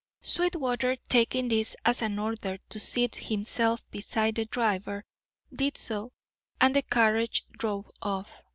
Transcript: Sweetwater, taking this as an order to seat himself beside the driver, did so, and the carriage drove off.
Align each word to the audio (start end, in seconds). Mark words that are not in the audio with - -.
Sweetwater, 0.23 0.95
taking 1.09 1.47
this 1.47 1.75
as 1.85 2.01
an 2.01 2.17
order 2.17 2.57
to 2.69 2.79
seat 2.79 3.17
himself 3.17 3.85
beside 3.91 4.33
the 4.33 4.45
driver, 4.45 5.05
did 5.53 5.77
so, 5.77 6.11
and 6.59 6.75
the 6.75 6.81
carriage 6.81 7.45
drove 7.51 7.91
off. 8.01 8.41